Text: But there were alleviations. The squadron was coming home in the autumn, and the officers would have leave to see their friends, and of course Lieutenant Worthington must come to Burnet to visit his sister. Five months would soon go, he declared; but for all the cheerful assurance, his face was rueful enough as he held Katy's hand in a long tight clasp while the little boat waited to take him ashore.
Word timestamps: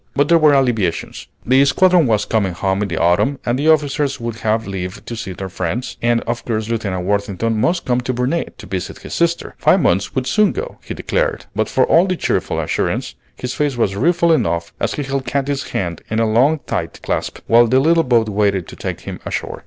But 0.15 0.29
there 0.29 0.39
were 0.39 0.55
alleviations. 0.55 1.27
The 1.45 1.63
squadron 1.63 2.07
was 2.07 2.25
coming 2.25 2.53
home 2.53 2.81
in 2.81 2.87
the 2.87 2.97
autumn, 2.97 3.37
and 3.45 3.59
the 3.59 3.69
officers 3.69 4.19
would 4.19 4.37
have 4.37 4.65
leave 4.65 5.05
to 5.05 5.15
see 5.15 5.31
their 5.31 5.47
friends, 5.47 5.97
and 6.01 6.21
of 6.21 6.43
course 6.43 6.69
Lieutenant 6.69 7.05
Worthington 7.05 7.59
must 7.61 7.85
come 7.85 8.01
to 8.01 8.11
Burnet 8.11 8.57
to 8.57 8.65
visit 8.65 8.97
his 9.01 9.13
sister. 9.13 9.53
Five 9.59 9.79
months 9.81 10.15
would 10.15 10.25
soon 10.25 10.53
go, 10.53 10.79
he 10.83 10.95
declared; 10.95 11.45
but 11.55 11.69
for 11.69 11.85
all 11.85 12.07
the 12.07 12.15
cheerful 12.15 12.59
assurance, 12.59 13.13
his 13.35 13.53
face 13.53 13.77
was 13.77 13.95
rueful 13.95 14.31
enough 14.31 14.73
as 14.79 14.95
he 14.95 15.03
held 15.03 15.27
Katy's 15.27 15.69
hand 15.69 16.01
in 16.09 16.17
a 16.17 16.25
long 16.27 16.61
tight 16.65 16.99
clasp 17.03 17.37
while 17.45 17.67
the 17.67 17.79
little 17.79 18.01
boat 18.03 18.27
waited 18.27 18.67
to 18.69 18.75
take 18.75 19.01
him 19.01 19.19
ashore. 19.23 19.59